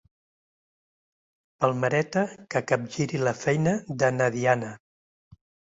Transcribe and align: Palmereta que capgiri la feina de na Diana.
Palmereta 1.65 2.25
que 2.55 2.65
capgiri 2.73 3.23
la 3.29 3.37
feina 3.45 3.79
de 4.03 4.15
na 4.19 4.35
Diana. 4.39 4.77